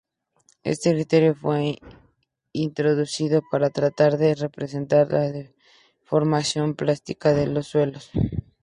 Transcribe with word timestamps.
Este 0.63 0.89
criterio 0.95 1.35
fue 1.35 1.77
introducido 2.53 3.43
para 3.51 3.69
tratar 3.69 4.17
de 4.17 4.33
representar 4.33 5.11
la 5.11 5.31
deformación 5.31 6.73
plástica 6.73 7.33
de 7.35 7.45
los 7.45 7.67
suelos. 7.67 8.09